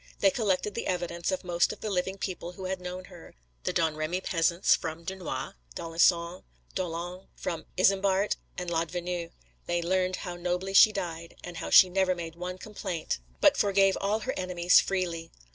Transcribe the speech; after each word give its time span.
They 0.19 0.31
collected 0.31 0.73
the 0.73 0.87
evidence 0.87 1.31
of 1.31 1.43
most 1.43 1.71
of 1.71 1.81
the 1.81 1.89
living 1.91 2.17
people 2.17 2.53
who 2.53 2.65
had 2.65 2.81
known 2.81 3.05
her, 3.05 3.35
the 3.65 3.71
Domremy 3.71 4.19
peasants, 4.21 4.73
from 4.75 5.03
Dunois, 5.05 5.53
d'Alençon, 5.75 6.41
d'Aulon, 6.73 7.27
from 7.35 7.67
Isambart 7.77 8.35
and 8.57 8.71
l'Advenu, 8.71 9.29
they 9.67 9.79
learned 9.83 10.15
how 10.15 10.35
nobly 10.35 10.73
she 10.73 10.91
died, 10.91 11.35
and 11.43 11.57
how 11.57 11.69
she 11.69 11.87
never 11.87 12.15
made 12.15 12.33
one 12.33 12.57
complaint, 12.57 13.19
but 13.41 13.57
forgave 13.57 13.95
all 14.01 14.21
her 14.21 14.33
enemies 14.35 14.79
freely. 14.79 15.31